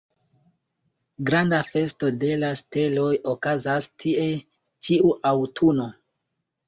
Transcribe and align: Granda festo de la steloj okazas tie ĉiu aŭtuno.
Granda 1.29 1.59
festo 1.73 2.09
de 2.25 2.31
la 2.43 2.49
steloj 2.61 3.11
okazas 3.35 3.91
tie 4.05 4.27
ĉiu 4.89 5.13
aŭtuno. 5.35 5.87